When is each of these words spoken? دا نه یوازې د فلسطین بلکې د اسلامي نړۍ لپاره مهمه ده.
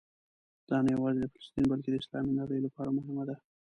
دا 0.69 0.77
نه 0.85 0.89
یوازې 0.95 1.19
د 1.21 1.29
فلسطین 1.31 1.65
بلکې 1.71 1.89
د 1.91 1.95
اسلامي 2.01 2.31
نړۍ 2.39 2.59
لپاره 2.65 2.95
مهمه 2.97 3.23
ده. 3.29 3.35